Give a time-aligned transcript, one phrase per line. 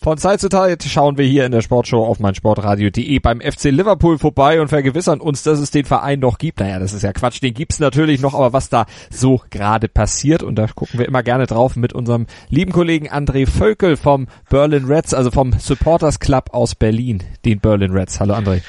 [0.00, 4.16] Von Zeit zu Zeit schauen wir hier in der Sportshow auf meinsportradio.de beim FC Liverpool
[4.16, 6.60] vorbei und vergewissern uns, dass es den Verein noch gibt.
[6.60, 10.44] Naja, das ist ja Quatsch, den gibt's natürlich noch, aber was da so gerade passiert
[10.44, 14.84] und da gucken wir immer gerne drauf mit unserem lieben Kollegen André Völkel vom Berlin
[14.84, 18.20] Reds, also vom Supporters Club aus Berlin, den Berlin Reds.
[18.20, 18.62] Hallo André.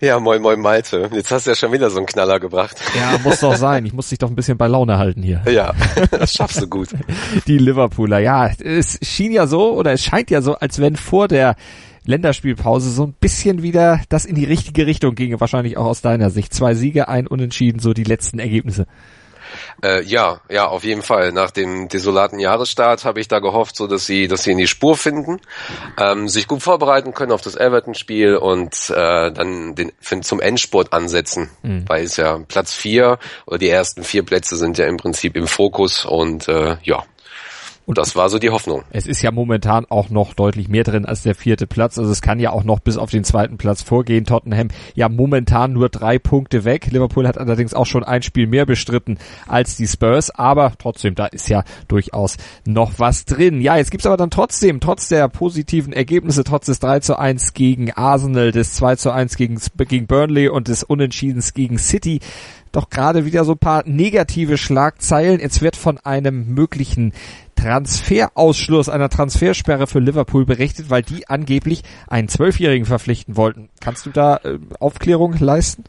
[0.00, 1.10] Ja, moin moin Malte.
[1.12, 2.76] Jetzt hast du ja schon wieder so einen Knaller gebracht.
[2.96, 3.86] Ja, muss doch sein.
[3.86, 5.42] Ich muss dich doch ein bisschen bei Laune halten hier.
[5.48, 5.74] Ja,
[6.10, 6.88] das schaffst du gut.
[7.46, 11.28] Die Liverpooler, ja, es schien ja so oder es scheint ja so, als wenn vor
[11.28, 11.56] der
[12.04, 16.30] Länderspielpause so ein bisschen wieder das in die richtige Richtung ginge, wahrscheinlich auch aus deiner
[16.30, 16.52] Sicht.
[16.52, 18.86] Zwei Siege, ein Unentschieden, so die letzten Ergebnisse.
[19.82, 21.32] Äh, ja, ja, auf jeden Fall.
[21.32, 24.66] Nach dem desolaten Jahresstart habe ich da gehofft, so dass sie, dass sie in die
[24.66, 25.40] Spur finden,
[25.98, 29.92] ähm, sich gut vorbereiten können auf das Everton-Spiel und äh, dann den
[30.22, 31.84] zum Endspurt ansetzen, mhm.
[31.86, 35.46] weil es ja Platz vier oder die ersten vier Plätze sind ja im Prinzip im
[35.46, 37.04] Fokus und äh, ja,
[37.84, 38.82] und das war so die Hoffnung.
[38.90, 41.98] Es ist ja momentan auch noch deutlich mehr drin als der vierte Platz.
[41.98, 44.24] Also es kann ja auch noch bis auf den zweiten Platz vorgehen.
[44.24, 46.86] Tottenham ja momentan nur drei Punkte weg.
[46.92, 50.30] Liverpool hat allerdings auch schon ein Spiel mehr bestritten als die Spurs.
[50.30, 53.60] Aber trotzdem, da ist ja durchaus noch was drin.
[53.60, 57.52] Ja, jetzt gibt's aber dann trotzdem, trotz der positiven Ergebnisse, trotz des 3 zu 1
[57.52, 62.20] gegen Arsenal, des 2 zu 1 gegen, gegen Burnley und des Unentschiedens gegen City,
[62.72, 65.40] doch gerade wieder so ein paar negative Schlagzeilen.
[65.40, 67.12] Jetzt wird von einem möglichen
[67.54, 73.68] Transferausschluss, einer Transfersperre für Liverpool berichtet, weil die angeblich einen Zwölfjährigen verpflichten wollten.
[73.80, 75.84] Kannst du da äh, Aufklärung leisten?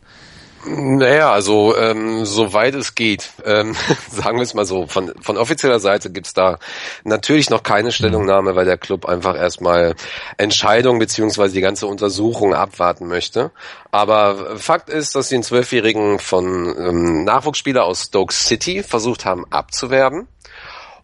[0.65, 3.75] Naja, also ähm, soweit es geht, ähm,
[4.09, 6.57] sagen wir es mal so, von, von offizieller Seite gibt's da
[7.03, 9.95] natürlich noch keine Stellungnahme, weil der Club einfach erstmal
[10.37, 13.51] Entscheidung beziehungsweise die ganze Untersuchung abwarten möchte.
[13.91, 19.45] Aber Fakt ist, dass sie einen Zwölfjährigen von ähm, Nachwuchsspieler aus Stoke City versucht haben
[19.49, 20.27] abzuwerben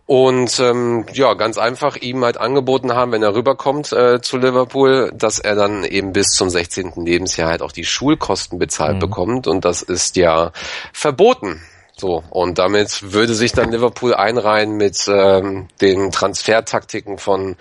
[0.10, 5.12] und ähm, ja, ganz einfach ihm halt angeboten haben, wenn er rüberkommt äh, zu Liverpool,
[5.14, 6.94] dass er dann eben bis zum 16.
[6.96, 9.02] Lebensjahr halt auch die Schulkosten bezahlt mhm.
[9.02, 9.46] bekommt.
[9.46, 10.52] Und das ist ja
[10.94, 11.62] verboten.
[11.96, 17.56] So, und damit würde sich dann Liverpool einreihen mit ähm, den Transfertaktiken von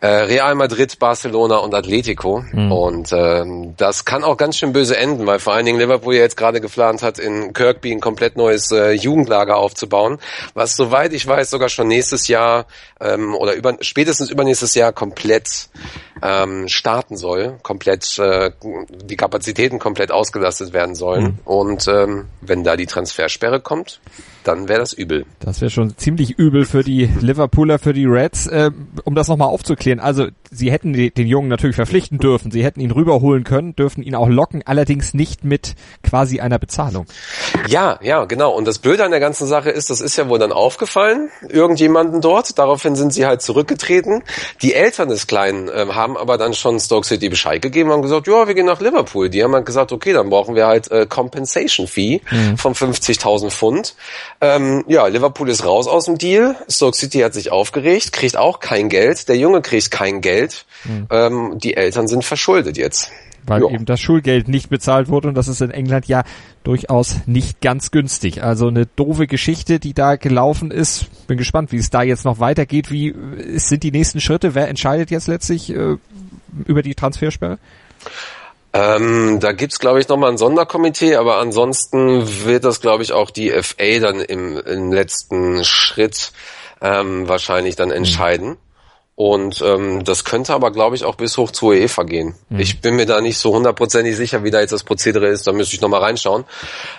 [0.00, 2.44] äh, Real Madrid, Barcelona und Atletico.
[2.52, 2.72] Mhm.
[2.72, 6.36] Und ähm, das kann auch ganz schön böse enden, weil vor allen Dingen Liverpool jetzt
[6.36, 10.18] gerade geplant hat, in Kirkby ein komplett neues äh, Jugendlager aufzubauen,
[10.54, 12.66] was soweit ich weiß sogar schon nächstes Jahr
[13.00, 15.68] ähm, oder über, spätestens übernächstes Jahr komplett
[16.22, 18.50] ähm, starten soll, komplett äh,
[19.04, 21.24] die Kapazitäten komplett ausgelastet werden sollen.
[21.24, 21.38] Mhm.
[21.44, 24.00] Und ähm, wenn da die Transfersperre kommt,
[24.44, 25.26] dann wäre das übel.
[25.40, 28.46] Das wäre schon ziemlich übel für die Liverpooler, für die Reds.
[28.46, 28.70] Äh,
[29.04, 32.90] um das nochmal aufzuklären, also sie hätten den Jungen natürlich verpflichten dürfen, sie hätten ihn
[32.90, 37.06] rüberholen können, dürfen ihn auch locken, allerdings nicht mit quasi einer Bezahlung.
[37.68, 38.52] Ja, ja, genau.
[38.52, 42.20] Und das Blöde an der ganzen Sache ist, das ist ja wohl dann aufgefallen, irgendjemanden
[42.20, 42.58] dort.
[42.58, 44.22] Daraufhin sind sie halt zurückgetreten.
[44.62, 48.26] Die Eltern des Kleinen äh, haben aber dann schon Stoke City Bescheid gegeben und gesagt,
[48.26, 49.30] ja, wir gehen nach Liverpool.
[49.30, 52.58] Die haben halt gesagt, okay, dann brauchen wir halt äh, Compensation Fee mhm.
[52.58, 53.94] von 50.000 Pfund.
[54.40, 56.56] Ähm, ja, Liverpool ist raus aus dem Deal.
[56.68, 59.28] Stoke City hat sich aufgeregt, kriegt auch kein Geld.
[59.28, 60.66] Der Junge kriegt kein Geld.
[60.84, 61.06] Mhm.
[61.10, 63.10] Ähm, die Eltern sind verschuldet jetzt.
[63.46, 63.70] Weil jo.
[63.70, 66.24] eben das Schulgeld nicht bezahlt wurde und das ist in England ja
[66.62, 68.42] durchaus nicht ganz günstig.
[68.42, 71.06] Also eine doofe Geschichte, die da gelaufen ist.
[71.26, 72.90] Bin gespannt, wie es da jetzt noch weitergeht.
[72.90, 73.14] Wie
[73.56, 74.54] sind die nächsten Schritte?
[74.54, 75.96] Wer entscheidet jetzt letztlich äh,
[76.66, 77.58] über die Transfersperre?
[78.72, 83.30] Ähm, da gibt's glaube ich, nochmal ein Sonderkomitee, aber ansonsten wird das, glaube ich, auch
[83.30, 86.32] die FA dann im, im letzten Schritt
[86.80, 88.58] ähm, wahrscheinlich dann entscheiden.
[89.20, 92.36] Und ähm, das könnte aber, glaube ich, auch bis hoch zur UEFA gehen.
[92.48, 92.58] Mhm.
[92.58, 95.46] Ich bin mir da nicht so hundertprozentig sicher, wie da jetzt das Prozedere ist.
[95.46, 96.46] Da müsste ich nochmal reinschauen.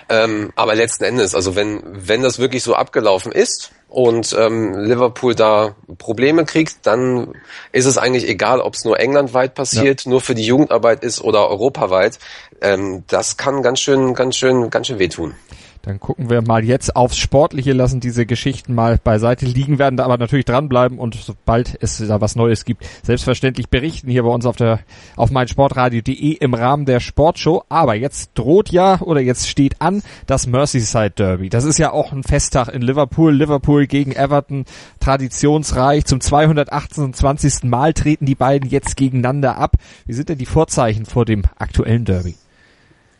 [0.08, 5.34] Ähm, aber letzten Endes, also wenn, wenn das wirklich so abgelaufen ist und ähm, Liverpool
[5.34, 7.34] da Probleme kriegt, dann
[7.72, 10.10] ist es eigentlich egal, ob es nur englandweit passiert, ja.
[10.12, 12.20] nur für die Jugendarbeit ist oder europaweit.
[12.60, 15.34] Ähm, das kann ganz schön, ganz schön, ganz schön wehtun.
[15.82, 20.04] Dann gucken wir mal jetzt aufs Sportliche, lassen diese Geschichten mal beiseite liegen, werden da
[20.04, 24.46] aber natürlich dranbleiben und sobald es da was Neues gibt, selbstverständlich berichten hier bei uns
[24.46, 24.78] auf der
[25.16, 27.64] auf meinsportradio.de im Rahmen der Sportshow.
[27.68, 31.48] Aber jetzt droht ja oder jetzt steht an das Merseyside Derby.
[31.48, 33.34] Das ist ja auch ein Festtag in Liverpool.
[33.34, 34.64] Liverpool gegen Everton,
[35.00, 36.04] traditionsreich.
[36.04, 37.64] Zum 228.
[37.64, 39.76] Mal treten die beiden jetzt gegeneinander ab.
[40.06, 42.36] Wie sind denn die Vorzeichen vor dem aktuellen Derby?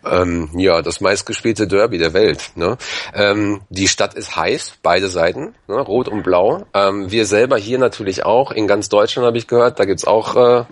[0.04, 2.52] Ähm, ja, das meistgespielte Derby der Welt.
[2.54, 2.76] Ne?
[3.14, 5.81] Ähm, die Stadt ist heiß, beide Seiten, ne?
[5.81, 6.64] rot und blau.
[6.75, 10.34] Ähm, wir selber hier natürlich auch, in ganz Deutschland habe ich gehört, da gibt's auch,
[10.37, 10.64] äh,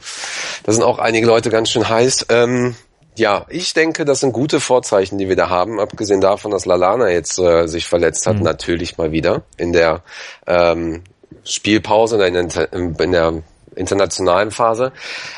[0.65, 2.27] da sind auch einige Leute ganz schön heiß.
[2.29, 2.75] Ähm,
[3.17, 7.11] Ja, ich denke, das sind gute Vorzeichen, die wir da haben, abgesehen davon, dass Lalana
[7.11, 8.45] jetzt äh, sich verletzt hat, mhm.
[8.45, 10.03] natürlich mal wieder in der
[10.47, 11.03] ähm,
[11.45, 13.43] Spielpause, in der, in der
[13.75, 14.93] internationalen Phase.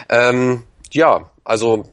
[0.08, 1.84] Ähm, ja, also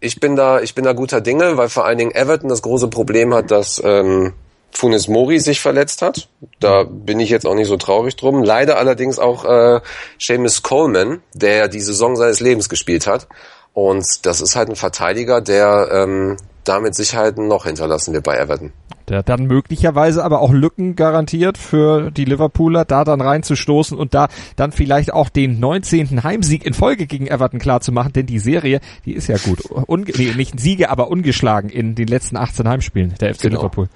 [0.00, 2.88] ich bin da, ich bin da guter Dinge, weil vor allen Dingen Everton das große
[2.88, 4.32] Problem hat, dass ähm,
[4.70, 6.28] Funes Mori sich verletzt hat.
[6.60, 8.42] Da bin ich jetzt auch nicht so traurig drum.
[8.42, 9.80] Leider allerdings auch äh,
[10.20, 13.26] Seamus Coleman, der die Saison seines Lebens gespielt hat.
[13.72, 16.36] Und das ist halt ein Verteidiger, der ähm,
[16.68, 18.72] damit Sicherheit noch hinterlassen wird bei Everton.
[19.08, 24.28] Der dann möglicherweise aber auch Lücken garantiert für die Liverpooler, da dann reinzustoßen und da
[24.56, 26.22] dann vielleicht auch den 19.
[26.24, 29.62] Heimsieg in Folge gegen Everton klar zu machen, denn die Serie, die ist ja gut.
[29.70, 33.56] Unge nee, nicht Siege, aber ungeschlagen in den letzten 18 Heimspielen der FC genau.
[33.56, 33.88] Liverpool.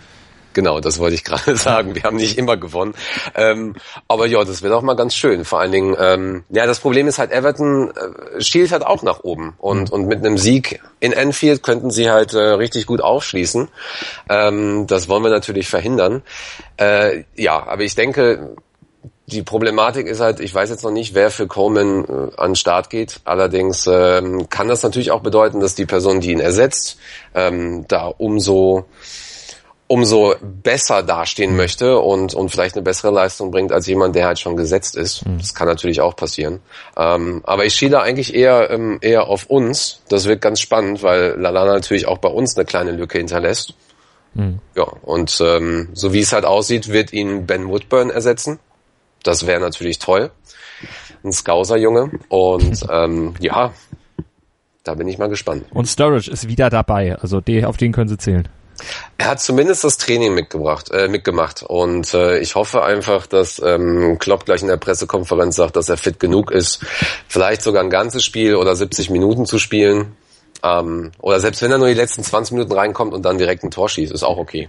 [0.52, 1.94] Genau, das wollte ich gerade sagen.
[1.94, 2.94] Wir haben nicht immer gewonnen.
[3.34, 3.74] Ähm,
[4.08, 5.44] aber ja, das wird auch mal ganz schön.
[5.44, 9.20] Vor allen Dingen, ähm, ja, das Problem ist halt, Everton äh, schielt halt auch nach
[9.24, 9.54] oben.
[9.58, 9.94] Und, mhm.
[9.94, 13.68] und mit einem Sieg in Enfield könnten sie halt äh, richtig gut aufschließen.
[14.28, 16.22] Ähm, das wollen wir natürlich verhindern.
[16.76, 18.56] Äh, ja, aber ich denke,
[19.26, 22.56] die Problematik ist halt, ich weiß jetzt noch nicht, wer für Coleman äh, an den
[22.56, 23.20] Start geht.
[23.24, 26.98] Allerdings ähm, kann das natürlich auch bedeuten, dass die Person, die ihn ersetzt,
[27.34, 28.86] ähm, da umso
[29.92, 34.38] umso besser dastehen möchte und, und vielleicht eine bessere Leistung bringt als jemand, der halt
[34.38, 35.26] schon gesetzt ist.
[35.26, 35.36] Mhm.
[35.36, 36.60] Das kann natürlich auch passieren.
[36.96, 40.00] Ähm, aber ich schiele eigentlich eher, ähm, eher auf uns.
[40.08, 43.74] Das wird ganz spannend, weil Lalana natürlich auch bei uns eine kleine Lücke hinterlässt.
[44.32, 44.60] Mhm.
[44.74, 48.60] Ja, und ähm, so wie es halt aussieht, wird ihn Ben Woodburn ersetzen.
[49.24, 50.30] Das wäre natürlich toll.
[51.22, 52.12] Ein Scouser-Junge.
[52.30, 53.74] Und ähm, ja,
[54.84, 55.66] da bin ich mal gespannt.
[55.74, 57.14] Und Storage ist wieder dabei.
[57.20, 58.48] Also die, auf den können sie zählen.
[59.18, 64.18] Er hat zumindest das Training mitgebracht, äh, mitgemacht und äh, ich hoffe einfach, dass ähm,
[64.18, 66.80] Klopp gleich in der Pressekonferenz sagt, dass er fit genug ist,
[67.28, 70.16] vielleicht sogar ein ganzes Spiel oder 70 Minuten zu spielen.
[70.64, 73.72] Ähm, oder selbst wenn er nur die letzten 20 Minuten reinkommt und dann direkt ein
[73.72, 74.68] Tor schießt, ist auch okay.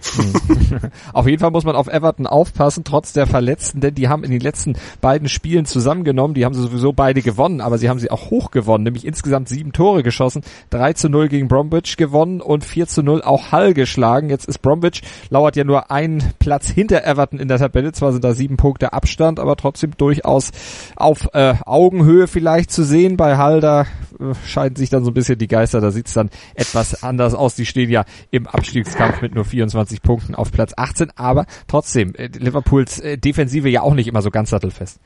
[1.12, 4.32] auf jeden Fall muss man auf Everton aufpassen, trotz der Verletzten, denn die haben in
[4.32, 8.10] den letzten beiden Spielen zusammengenommen, die haben sie sowieso beide gewonnen, aber sie haben sie
[8.10, 12.64] auch hoch gewonnen, nämlich insgesamt sieben Tore geschossen, 3 zu 0 gegen Bromwich gewonnen und
[12.64, 14.30] 4 zu 0 auch Hull geschlagen.
[14.30, 18.24] Jetzt ist Bromwich, lauert ja nur ein Platz hinter Everton in der Tabelle, zwar sind
[18.24, 20.50] da sieben Punkte Abstand, aber trotzdem durchaus
[20.96, 23.16] auf äh, Augenhöhe vielleicht zu sehen.
[23.16, 26.30] Bei Hull, da äh, scheiden sich dann so ein bisschen die Geister da sieht's dann
[26.54, 27.54] etwas anders aus.
[27.54, 32.26] Die stehen ja im Abstiegskampf mit nur 24 Punkten auf Platz 18, aber trotzdem, äh,
[32.26, 34.98] Liverpools äh, Defensive ja auch nicht immer so ganz sattelfest.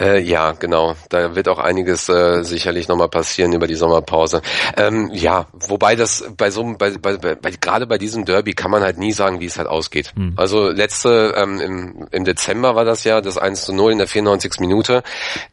[0.00, 0.96] Äh, ja, genau.
[1.08, 4.42] Da wird auch einiges äh, sicherlich nochmal passieren über die Sommerpause.
[4.76, 8.82] Ähm, ja, wobei das bei so bei, bei, bei gerade bei diesem Derby kann man
[8.82, 10.12] halt nie sagen, wie es halt ausgeht.
[10.16, 10.34] Hm.
[10.36, 14.08] Also letzte ähm, im, im Dezember war das ja das 1 zu 0 in der
[14.08, 14.60] 94.
[14.60, 15.02] Minute.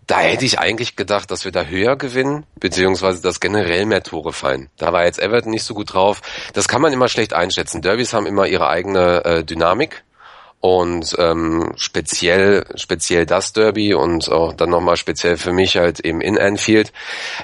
[0.08, 4.34] Da hätte ich eigentlich gedacht, dass wir da höher gewinnen, beziehungsweise dass generell mehr Tore
[4.34, 4.70] fallen.
[4.78, 6.22] Da war jetzt Everton nicht so gut drauf.
[6.54, 7.82] Das kann man immer schlecht einschätzen.
[7.82, 10.04] Derbys haben immer ihre eigene äh, Dynamik
[10.62, 16.22] und ähm, speziell speziell das Derby und auch dann nochmal speziell für mich halt eben
[16.22, 16.94] in Anfield,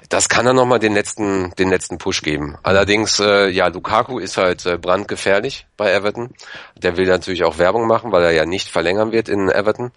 [0.10, 2.58] das kann dann nochmal den letzten den letzten Push geben.
[2.62, 6.30] Allerdings äh, ja Lukaku ist halt äh, brandgefährlich bei Everton.
[6.75, 9.92] Der will natürlich auch Werbung machen, weil er ja nicht verlängern wird in Everton.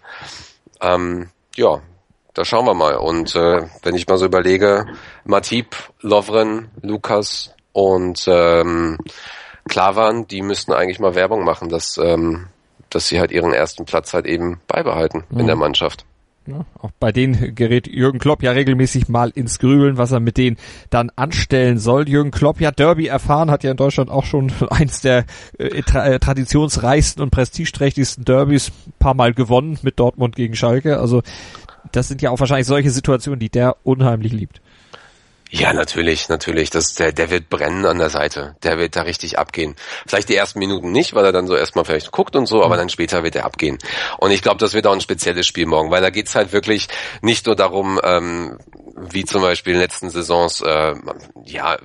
[0.81, 1.79] Ähm, ja,
[2.33, 2.95] da schauen wir mal.
[2.95, 4.87] Und äh, wenn ich mal so überlege,
[5.25, 8.97] Matip, Lovren, Lukas und ähm,
[9.69, 12.47] Klavan, die müssten eigentlich mal Werbung machen, dass ähm,
[12.91, 15.39] dass sie halt ihren ersten Platz halt eben beibehalten mhm.
[15.39, 16.05] in der Mannschaft.
[16.47, 20.37] Ja, auch bei denen gerät Jürgen Klopp ja regelmäßig mal ins Grübeln, was er mit
[20.37, 20.57] denen
[20.89, 22.09] dann anstellen soll.
[22.09, 25.25] Jürgen Klopp ja Derby erfahren, hat ja in Deutschland auch schon eins der
[25.59, 30.99] äh, tra äh, traditionsreichsten und prestigeträchtigsten Derbys paar Mal gewonnen mit Dortmund gegen Schalke.
[30.99, 31.21] Also
[31.91, 34.61] das sind ja auch wahrscheinlich solche Situationen, die der unheimlich liebt.
[35.53, 36.69] Ja, natürlich, natürlich.
[36.69, 38.55] Das, der, der wird brennen an der Seite.
[38.63, 39.75] Der wird da richtig abgehen.
[40.07, 42.77] Vielleicht die ersten Minuten nicht, weil er dann so erstmal vielleicht guckt und so, aber
[42.77, 43.77] dann später wird er abgehen.
[44.17, 46.87] Und ich glaube, das wird auch ein spezielles Spiel morgen, weil da geht's halt wirklich
[47.21, 48.59] nicht nur darum, ähm,
[48.95, 50.95] wie zum Beispiel in den letzten Saisons, äh,
[51.43, 51.77] ja,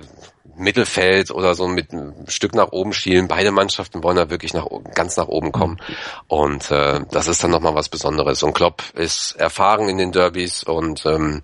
[0.57, 3.27] Mittelfeld oder so mit ein Stück nach oben schielen.
[3.27, 5.77] Beide Mannschaften wollen da wirklich nach, ganz nach oben kommen.
[6.27, 8.43] Und äh, das ist dann nochmal was Besonderes.
[8.43, 11.41] Und Klopp ist erfahren in den Derbys und ähm,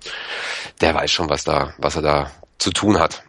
[0.81, 3.23] der weiß schon, was da, was er da zu tun hat.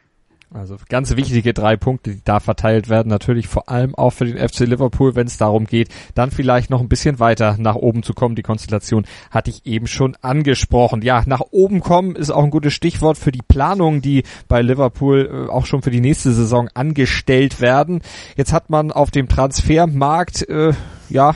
[0.55, 3.09] Also ganz wichtige drei Punkte, die da verteilt werden.
[3.09, 6.81] Natürlich vor allem auch für den FC Liverpool, wenn es darum geht, dann vielleicht noch
[6.81, 8.37] ein bisschen weiter nach oben zu kommen.
[8.37, 11.03] Die Konstellation hatte ich eben schon angesprochen.
[11.03, 15.49] Ja, nach oben kommen ist auch ein gutes Stichwort für die Planungen, die bei Liverpool
[15.49, 18.01] äh, auch schon für die nächste Saison angestellt werden.
[18.37, 20.73] Jetzt hat man auf dem Transfermarkt äh,
[21.09, 21.35] ja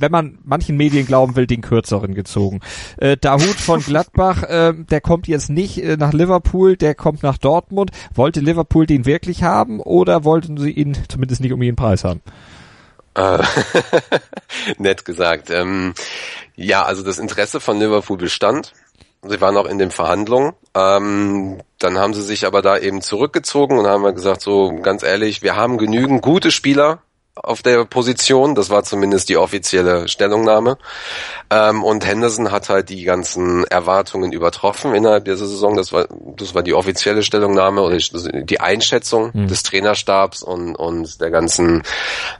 [0.00, 2.60] wenn man manchen Medien glauben will, den kürzeren gezogen.
[2.96, 7.38] Äh, Dahut von Gladbach, äh, der kommt jetzt nicht äh, nach Liverpool, der kommt nach
[7.38, 7.90] Dortmund.
[8.14, 12.20] Wollte Liverpool den wirklich haben oder wollten sie ihn zumindest nicht um ihren Preis haben?
[13.14, 13.42] Äh,
[14.78, 15.50] nett gesagt.
[15.50, 15.94] Ähm,
[16.56, 18.72] ja, also das Interesse von Liverpool bestand.
[19.22, 20.54] Sie waren auch in den Verhandlungen.
[20.74, 25.42] Ähm, dann haben sie sich aber da eben zurückgezogen und haben gesagt, so ganz ehrlich,
[25.42, 27.02] wir haben genügend gute Spieler
[27.42, 28.54] auf der Position.
[28.54, 30.78] Das war zumindest die offizielle Stellungnahme.
[31.50, 35.76] Ähm, und Henderson hat halt die ganzen Erwartungen übertroffen innerhalb dieser Saison.
[35.76, 36.06] Das war,
[36.36, 39.48] das war die offizielle Stellungnahme oder die Einschätzung mhm.
[39.48, 41.82] des Trainerstabs und, und der ganzen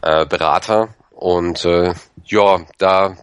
[0.03, 0.89] äh, Berater.
[1.11, 3.17] Und äh, ja, da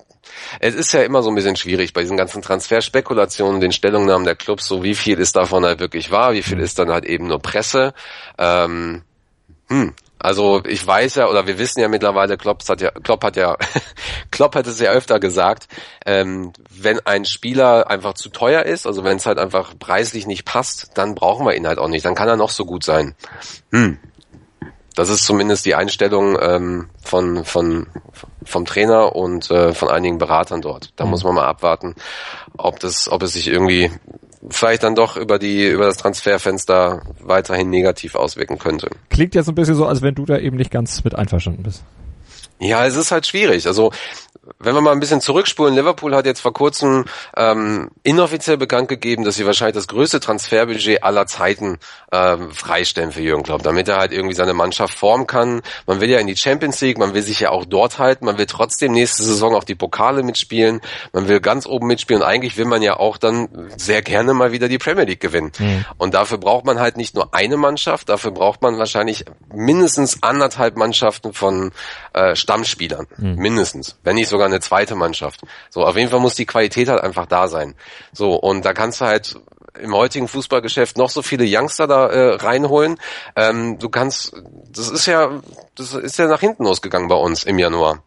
[0.59, 4.35] es ist ja immer so ein bisschen schwierig bei diesen ganzen Transferspekulationen, den Stellungnahmen der
[4.35, 7.27] Clubs, so wie viel ist davon halt wirklich wahr, wie viel ist dann halt eben
[7.27, 7.93] nur Presse.
[8.37, 9.03] Ähm,
[9.67, 13.35] hm, also ich weiß ja, oder wir wissen ja mittlerweile, Klopp hat ja, Klopp hat
[13.35, 13.57] ja,
[14.31, 15.67] Klopp hat es ja öfter gesagt,
[16.05, 20.45] ähm, wenn ein Spieler einfach zu teuer ist, also wenn es halt einfach preislich nicht
[20.45, 22.05] passt, dann brauchen wir ihn halt auch nicht.
[22.05, 23.15] Dann kann er noch so gut sein.
[23.71, 23.99] Hm.
[24.95, 27.85] Das ist zumindest die Einstellung ähm, von, von,
[28.43, 30.91] vom Trainer und äh, von einigen Beratern dort.
[30.95, 31.11] Da mhm.
[31.11, 31.93] muss man mal abwarten,
[32.57, 33.91] ob das, ob es sich irgendwie
[34.49, 38.89] vielleicht dann doch über die über das Transferfenster weiterhin negativ auswirken könnte.
[39.09, 41.83] Klingt so ein bisschen so, als wenn du da eben nicht ganz mit einverstanden bist.
[42.59, 43.67] Ja, es ist halt schwierig.
[43.67, 43.91] Also
[44.59, 49.23] wenn wir mal ein bisschen zurückspulen, Liverpool hat jetzt vor kurzem ähm, inoffiziell bekannt gegeben,
[49.23, 51.79] dass sie wahrscheinlich das größte Transferbudget aller Zeiten
[52.11, 55.61] ähm, freistellen für Jürgen Klopp, damit er halt irgendwie seine Mannschaft formen kann.
[55.85, 58.37] Man will ja in die Champions League, man will sich ja auch dort halten, man
[58.37, 60.81] will trotzdem nächste Saison auch die Pokale mitspielen,
[61.13, 64.51] man will ganz oben mitspielen und eigentlich will man ja auch dann sehr gerne mal
[64.51, 65.51] wieder die Premier League gewinnen.
[65.59, 65.85] Mhm.
[65.97, 70.77] Und dafür braucht man halt nicht nur eine Mannschaft, dafür braucht man wahrscheinlich mindestens anderthalb
[70.77, 71.71] Mannschaften von
[72.13, 73.35] äh, Stammspielern, mhm.
[73.35, 75.41] mindestens, wenn nicht sogar eine zweite Mannschaft.
[75.71, 77.73] So, auf jeden Fall muss die Qualität halt einfach da sein.
[78.13, 79.35] So, und da kannst du halt
[79.79, 82.97] im heutigen Fußballgeschäft noch so viele Youngster da äh, reinholen.
[83.35, 84.33] Ähm, du kannst,
[84.71, 85.41] das ist ja,
[85.75, 88.03] das ist ja nach hinten losgegangen bei uns im Januar.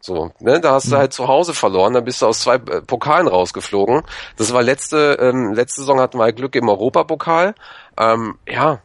[0.00, 1.00] So, ne, da hast du mhm.
[1.00, 4.02] halt zu Hause verloren, dann bist du aus zwei äh, Pokalen rausgeflogen.
[4.36, 7.54] Das war letzte, ähm, letzte Saison hatten wir halt Glück im Europapokal.
[7.98, 8.80] Ähm, ja,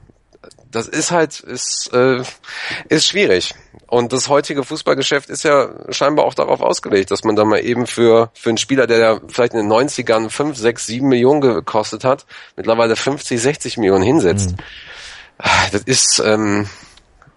[0.72, 2.24] das ist halt, ist, äh,
[2.90, 3.56] ist schwierig.
[3.88, 7.88] Und das heutige Fußballgeschäft ist ja scheinbar auch darauf ausgelegt, dass man da mal eben
[7.88, 12.04] für, für einen Spieler, der ja vielleicht in den 90ern 5, 6, 7 Millionen gekostet
[12.04, 12.26] hat,
[12.58, 14.52] mittlerweile 50, 60 Millionen hinsetzt.
[14.52, 14.58] Mhm.
[15.72, 16.68] Das ist, ähm,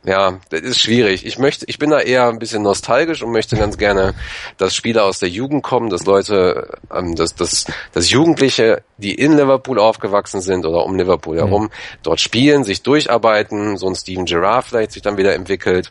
[0.03, 1.27] ja, das ist schwierig.
[1.27, 4.15] Ich möchte, ich bin da eher ein bisschen nostalgisch und möchte ganz gerne,
[4.57, 9.37] dass Spieler aus der Jugend kommen, dass Leute, ähm, dass, dass, dass Jugendliche, die in
[9.37, 11.41] Liverpool aufgewachsen sind oder um Liverpool mhm.
[11.41, 11.71] herum,
[12.03, 15.91] dort spielen, sich durcharbeiten, so ein Steven Gerrard vielleicht sich dann wieder entwickelt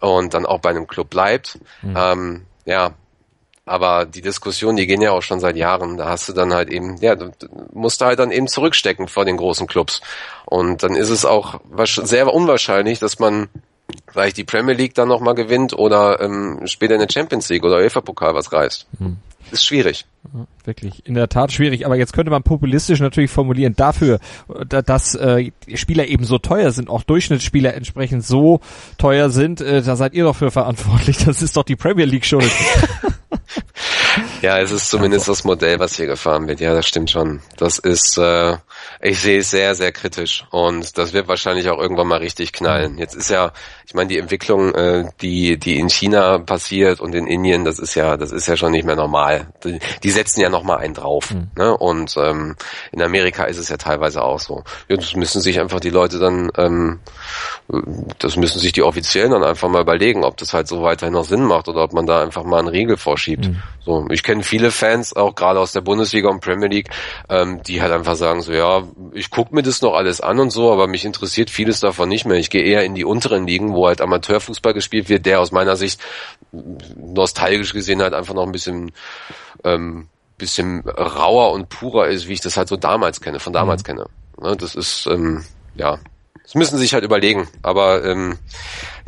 [0.00, 1.58] und dann auch bei einem Club bleibt.
[1.82, 1.94] Mhm.
[1.96, 2.94] Ähm, ja,
[3.66, 5.96] aber die Diskussion, die gehen ja auch schon seit Jahren.
[5.96, 7.30] Da hast du dann halt eben, ja, du
[7.72, 10.02] musst halt dann eben zurückstecken vor den großen Clubs.
[10.44, 13.48] Und dann ist es auch sehr unwahrscheinlich, dass man
[14.10, 17.76] vielleicht die Premier League dann nochmal gewinnt oder ähm, später in der Champions League oder
[17.76, 18.86] UEFA-Pokal was reißt.
[18.98, 19.16] Mhm.
[19.50, 20.06] Ist schwierig.
[20.64, 21.84] Wirklich, in der Tat schwierig.
[21.84, 24.18] Aber jetzt könnte man populistisch natürlich formulieren, dafür,
[24.68, 28.60] dass äh, Spieler eben so teuer sind, auch Durchschnittsspieler entsprechend so
[28.96, 31.18] teuer sind, äh, da seid ihr doch für verantwortlich.
[31.24, 32.50] Das ist doch die Premier League schuld.
[34.44, 36.60] ja, es ist zumindest das Modell, was hier gefahren wird.
[36.60, 37.40] Ja, das stimmt schon.
[37.56, 38.58] Das ist, äh,
[39.00, 42.98] ich sehe es sehr, sehr kritisch und das wird wahrscheinlich auch irgendwann mal richtig knallen.
[42.98, 43.52] Jetzt ist ja,
[43.86, 47.94] ich meine, die Entwicklung, äh, die die in China passiert und in Indien, das ist
[47.94, 49.48] ja, das ist ja schon nicht mehr normal.
[49.64, 51.30] Die, die setzen ja noch mal einen drauf.
[51.30, 51.50] Mhm.
[51.56, 51.76] Ne?
[51.76, 52.56] Und ähm,
[52.92, 54.64] in Amerika ist es ja teilweise auch so.
[54.88, 57.00] Das müssen sich einfach die Leute dann, ähm,
[58.18, 61.24] das müssen sich die Offiziellen dann einfach mal überlegen, ob das halt so weiterhin noch
[61.24, 63.46] Sinn macht oder ob man da einfach mal einen Riegel vorschiebt.
[63.46, 63.62] Mhm.
[63.84, 66.88] So, ich kenne viele Fans, auch gerade aus der Bundesliga und Premier League,
[67.28, 68.73] ähm, die halt einfach sagen so, ja,
[69.12, 72.24] ich gucke mir das noch alles an und so, aber mich interessiert vieles davon nicht
[72.24, 72.38] mehr.
[72.38, 75.76] Ich gehe eher in die unteren Ligen, wo halt Amateurfußball gespielt wird, der aus meiner
[75.76, 76.00] Sicht
[76.52, 78.92] nostalgisch gesehen halt einfach noch ein bisschen
[79.64, 83.82] ähm, bisschen rauer und purer ist, wie ich das halt so damals kenne, von damals
[83.82, 83.86] mhm.
[83.86, 84.06] kenne.
[84.40, 85.98] Ne, das ist ähm, ja
[86.44, 87.48] das müssen sie sich halt überlegen.
[87.62, 88.38] Aber ähm,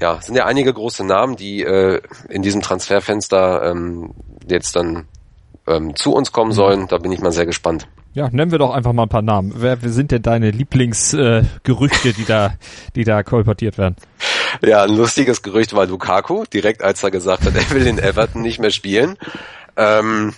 [0.00, 4.14] ja, es sind ja einige große Namen, die äh, in diesem Transferfenster ähm,
[4.48, 5.06] jetzt dann
[5.66, 6.54] ähm, zu uns kommen mhm.
[6.54, 6.88] sollen.
[6.88, 7.86] Da bin ich mal sehr gespannt.
[8.16, 9.52] Ja, nennen wir doch einfach mal ein paar Namen.
[9.56, 12.54] Wer, wer sind denn deine Lieblingsgerüchte, äh, die da,
[12.94, 13.94] die da kolportiert werden?
[14.62, 18.40] Ja, ein lustiges Gerücht war Lukaku, direkt als er gesagt hat, er will in Everton
[18.40, 19.18] nicht mehr spielen.
[19.76, 20.32] Ähm,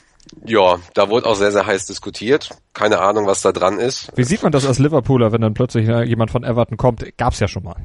[0.44, 2.50] ja, da wurde auch sehr, sehr heiß diskutiert.
[2.72, 4.10] Keine Ahnung, was da dran ist.
[4.16, 7.04] Wie sieht man das als Liverpooler, wenn dann plötzlich äh, jemand von Everton kommt?
[7.16, 7.76] Gab's ja schon mal.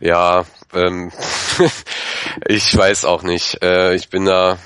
[0.00, 1.12] Ja, ähm,
[2.48, 3.62] ich weiß auch nicht.
[3.62, 4.58] Äh, ich bin da,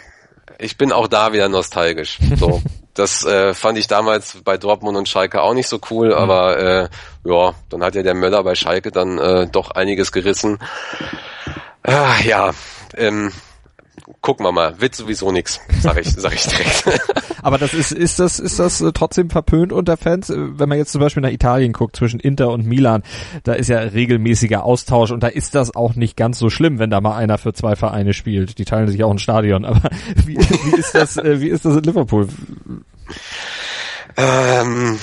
[0.58, 2.18] ich bin auch da wieder nostalgisch.
[2.36, 2.62] So,
[2.96, 6.14] das äh, fand ich damals bei Dortmund und Schalke auch nicht so cool, mhm.
[6.14, 6.88] aber äh,
[7.24, 10.58] ja, dann hat ja der Möller bei Schalke dann äh, doch einiges gerissen.
[11.86, 12.52] Äh, ja,
[12.96, 13.32] ähm,
[14.20, 16.84] gucken wir mal, wird sowieso nix, sag ich, sag ich direkt.
[17.42, 20.30] Aber das ist, ist das, ist das äh, trotzdem verpönt unter Fans?
[20.30, 23.02] Äh, wenn man jetzt zum Beispiel nach Italien guckt, zwischen Inter und Milan,
[23.44, 26.90] da ist ja regelmäßiger Austausch und da ist das auch nicht ganz so schlimm, wenn
[26.90, 28.58] da mal einer für zwei Vereine spielt.
[28.58, 29.64] Die teilen sich auch ein Stadion.
[29.64, 29.90] Aber
[30.24, 32.28] wie, wie ist das, äh, wie ist das in Liverpool?
[34.16, 34.98] Ähm,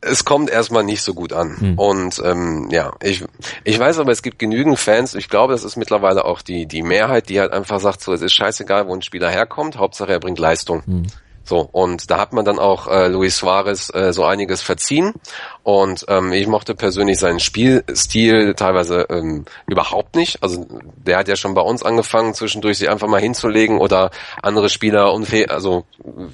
[0.00, 1.56] es kommt erstmal nicht so gut an.
[1.58, 1.78] Hm.
[1.78, 3.24] Und ähm, ja, ich,
[3.64, 6.82] ich weiß aber, es gibt genügend Fans, ich glaube, das ist mittlerweile auch die, die
[6.82, 10.20] Mehrheit, die halt einfach sagt, so, es ist scheißegal, wo ein Spieler herkommt, Hauptsache er
[10.20, 10.82] bringt Leistung.
[10.84, 11.06] Hm.
[11.46, 15.14] So, und da hat man dann auch äh, Luis Suarez äh, so einiges verziehen.
[15.62, 20.42] Und ähm, ich mochte persönlich seinen Spielstil teilweise ähm, überhaupt nicht.
[20.42, 24.10] Also der hat ja schon bei uns angefangen, zwischendurch sich einfach mal hinzulegen oder
[24.42, 25.84] andere Spieler unfair, also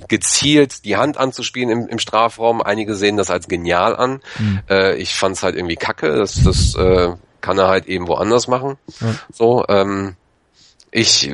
[0.08, 2.62] gezielt die Hand anzuspielen im, im Strafraum.
[2.62, 4.22] Einige sehen das als genial an.
[4.38, 4.60] Mhm.
[4.70, 6.16] Äh, ich fand es halt irgendwie kacke.
[6.16, 7.10] Das, das äh,
[7.42, 8.78] kann er halt eben woanders machen.
[9.00, 9.14] Ja.
[9.30, 10.16] So, ähm,
[10.94, 11.32] ich,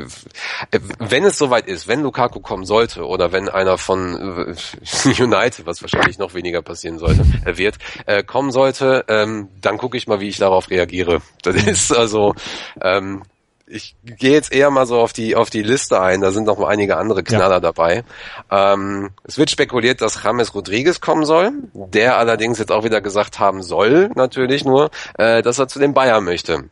[1.00, 5.82] wenn es soweit ist, wenn Lukaku kommen sollte oder wenn einer von äh, United, was
[5.82, 10.20] wahrscheinlich noch weniger passieren sollte, er wird, äh, kommen sollte, ähm, dann gucke ich mal,
[10.20, 11.22] wie ich darauf reagiere.
[11.42, 12.36] Das ist also,
[12.80, 13.24] ähm,
[13.66, 16.20] ich gehe jetzt eher mal so auf die auf die Liste ein.
[16.20, 17.60] Da sind noch mal einige andere Knaller ja.
[17.60, 18.04] dabei.
[18.50, 21.50] Ähm, es wird spekuliert, dass James Rodriguez kommen soll.
[21.74, 25.94] Der allerdings jetzt auch wieder gesagt haben soll, natürlich nur, äh, dass er zu den
[25.94, 26.70] Bayern möchte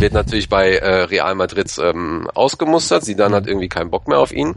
[0.00, 3.04] wird natürlich bei äh, Real Madrid ähm, ausgemustert.
[3.04, 4.54] Sie dann hat irgendwie keinen Bock mehr auf ihn.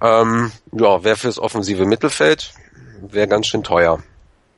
[0.00, 2.52] Ähm, ja, wäre fürs offensive Mittelfeld,
[3.00, 3.98] wäre ganz schön teuer.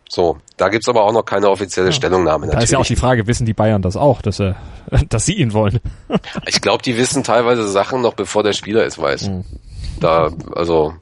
[0.08, 1.92] So, da gibt's aber auch noch keine offizielle ja.
[1.92, 2.46] Stellungnahme.
[2.46, 2.58] Natürlich.
[2.58, 4.56] Da ist ja auch die Frage, wissen die Bayern das auch, dass, er,
[5.08, 5.80] dass sie ihn wollen?
[6.46, 9.28] ich glaube, die wissen teilweise Sachen noch, bevor der Spieler es weiß.
[9.28, 9.44] Mhm.
[10.00, 10.94] Da, also,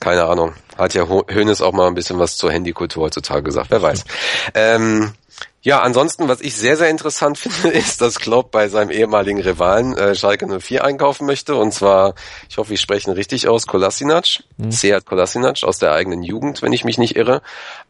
[0.00, 0.52] keine Ahnung.
[0.76, 4.04] Hat ja Hönes auch mal ein bisschen was zur Handykultur heutzutage gesagt, wer weiß.
[4.54, 5.12] Ähm,
[5.64, 9.96] ja, ansonsten, was ich sehr, sehr interessant finde, ist, dass Klopp bei seinem ehemaligen Rivalen
[9.96, 11.56] äh, Schalke 04 einkaufen möchte.
[11.56, 12.14] Und zwar,
[12.50, 14.70] ich hoffe, ich spreche ihn richtig aus, Kolasinac, mhm.
[14.70, 17.40] Seat Kolasinac aus der eigenen Jugend, wenn ich mich nicht irre,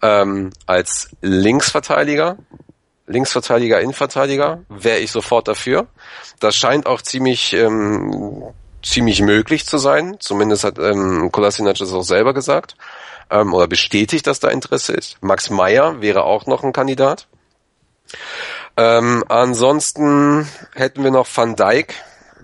[0.00, 2.36] ähm, als Linksverteidiger.
[3.06, 5.88] Linksverteidiger, Innenverteidiger, wäre ich sofort dafür.
[6.40, 8.44] Das scheint auch ziemlich ähm,
[8.82, 10.16] ziemlich möglich zu sein.
[10.20, 12.76] Zumindest hat ähm, Kolasinac das auch selber gesagt
[13.30, 15.18] ähm, oder bestätigt, dass da Interesse ist.
[15.20, 17.26] Max Meyer wäre auch noch ein Kandidat.
[18.76, 21.94] Ähm, ansonsten hätten wir noch Van Dijk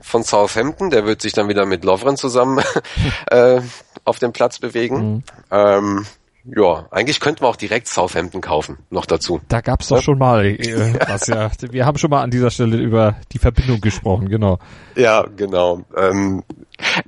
[0.01, 2.64] von Southampton, der wird sich dann wieder mit Lovren zusammen
[3.31, 3.61] äh,
[4.05, 4.96] auf dem Platz bewegen.
[4.96, 5.23] Mhm.
[5.51, 6.07] Ähm,
[6.44, 9.40] ja, eigentlich könnten wir auch direkt Southampton kaufen, noch dazu.
[9.48, 10.03] Da gab's doch ja?
[10.03, 11.50] schon mal äh, was, ja.
[11.70, 14.59] Wir haben schon mal an dieser Stelle über die Verbindung gesprochen, genau.
[14.96, 15.83] Ja, genau.
[15.96, 16.42] Ähm,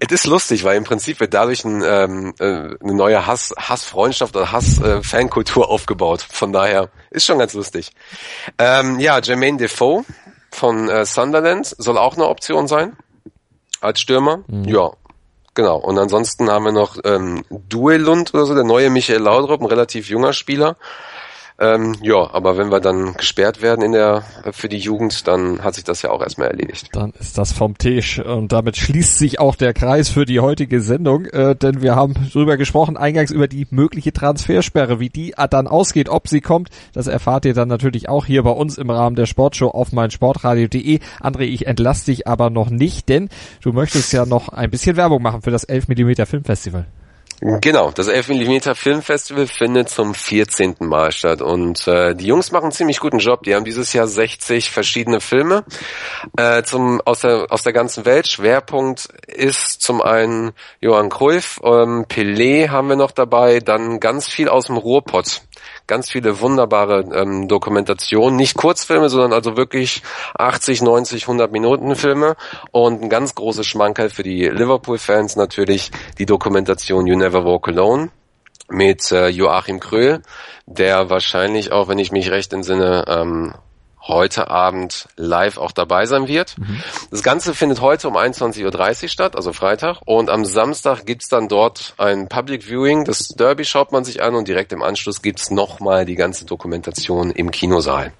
[0.00, 4.36] es ist lustig, weil im Prinzip wird dadurch ein, ähm, äh, eine neue Hass, Hassfreundschaft
[4.36, 6.20] oder Hass-Fankultur äh, aufgebaut.
[6.20, 7.90] Von daher ist schon ganz lustig.
[8.58, 10.04] Ähm, ja, Jermaine Defoe
[10.50, 12.96] von äh, Sunderland soll auch eine Option sein
[13.80, 14.44] als Stürmer.
[14.46, 14.64] Mhm.
[14.64, 14.90] Ja,
[15.54, 15.76] Genau.
[15.76, 20.08] Und ansonsten haben wir noch ähm, Duelund oder so, der neue Michael Laudrup, ein relativ
[20.08, 20.76] junger Spieler.
[21.58, 25.74] Ähm, ja, aber wenn wir dann gesperrt werden in der für die Jugend, dann hat
[25.74, 26.88] sich das ja auch erstmal erledigt.
[26.92, 30.80] Dann ist das vom Tisch und damit schließt sich auch der Kreis für die heutige
[30.80, 35.66] Sendung, äh, denn wir haben drüber gesprochen, eingangs über die mögliche Transfersperre, wie die dann
[35.66, 39.16] ausgeht, ob sie kommt, das erfahrt ihr dann natürlich auch hier bei uns im Rahmen
[39.16, 41.00] der Sportshow auf meinsportradio.de.
[41.20, 43.28] André, ich entlasse dich aber noch nicht, denn
[43.60, 46.86] du möchtest ja noch ein bisschen Werbung machen für das 11 mm Filmfestival.
[47.44, 50.76] Genau, das 11 mm Filmfestival findet zum 14.
[50.78, 53.42] Mal statt und äh, die Jungs machen einen ziemlich guten Job.
[53.42, 55.64] Die haben dieses Jahr 60 verschiedene Filme
[56.38, 58.28] äh, zum aus der aus der ganzen Welt.
[58.28, 64.48] Schwerpunkt ist zum einen Johann Cruyff, ähm, Pelé haben wir noch dabei, dann ganz viel
[64.48, 65.42] aus dem Ruhrpott
[65.86, 70.02] ganz viele wunderbare ähm, Dokumentationen, nicht Kurzfilme, sondern also wirklich
[70.38, 72.36] 80, 90, 100 Minuten Filme.
[72.70, 78.10] Und ein ganz großes Schmankerl für die Liverpool-Fans natürlich die Dokumentation You Never Walk Alone
[78.68, 80.22] mit äh, Joachim Kröhl,
[80.66, 83.54] der wahrscheinlich auch, wenn ich mich recht entsinne, ähm,
[84.02, 86.58] heute Abend live auch dabei sein wird.
[86.58, 86.82] Mhm.
[87.10, 89.98] Das Ganze findet heute um 21.30 Uhr statt, also Freitag.
[90.04, 93.04] Und am Samstag gibt's dann dort ein Public Viewing.
[93.04, 97.30] Das Derby schaut man sich an und direkt im Anschluss gibt's nochmal die ganze Dokumentation
[97.30, 98.12] im Kinosaal.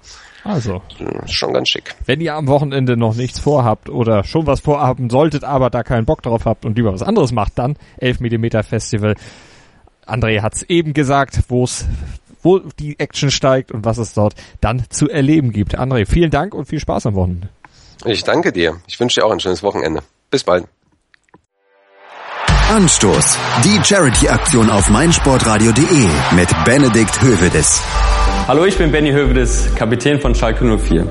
[0.43, 0.81] Also.
[1.25, 1.95] Schon ganz schick.
[2.05, 6.05] Wenn ihr am Wochenende noch nichts vorhabt oder schon was vorhaben solltet, aber da keinen
[6.05, 9.15] Bock drauf habt und lieber was anderes macht, dann 11 mm Festival.
[10.05, 11.85] André hat's eben gesagt, wo es
[12.43, 15.79] wo die Action steigt und was es dort dann zu erleben gibt.
[15.79, 17.49] André, vielen Dank und viel Spaß am Wochenende.
[18.05, 18.77] Ich danke dir.
[18.87, 20.01] Ich wünsche dir auch ein schönes Wochenende.
[20.29, 20.65] Bis bald.
[22.69, 23.37] Anstoß.
[23.63, 27.81] Die Charity-Aktion auf meinsportradio.de mit Benedikt Hövedes.
[28.47, 31.05] Hallo, ich bin Benny Hövedes, Kapitän von Schalke 04.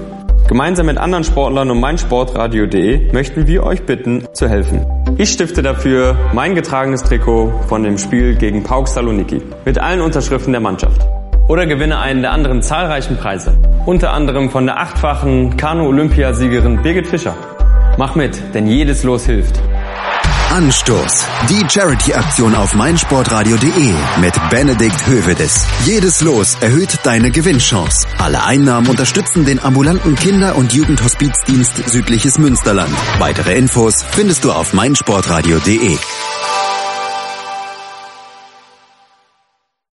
[0.49, 4.85] Gemeinsam mit anderen Sportlern und meinsportradio.de möchten wir euch bitten, zu helfen.
[5.19, 10.53] Ich stifte dafür mein getragenes Trikot von dem Spiel gegen Pauk Saloniki mit allen Unterschriften
[10.53, 11.07] der Mannschaft.
[11.53, 13.53] Oder gewinne einen der anderen zahlreichen Preise.
[13.85, 17.35] Unter anderem von der achtfachen Kanu-Olympiasiegerin Birgit Fischer.
[17.99, 19.61] Mach mit, denn jedes Los hilft.
[20.51, 21.27] Anstoß.
[21.51, 25.67] Die Charity-Aktion auf meinsportradio.de mit Benedikt Hövedes.
[25.85, 28.09] Jedes Los erhöht deine Gewinnchance.
[28.17, 32.95] Alle Einnahmen unterstützen den ambulanten Kinder- und Jugendhospizdienst Südliches Münsterland.
[33.19, 35.99] Weitere Infos findest du auf meinsportradio.de.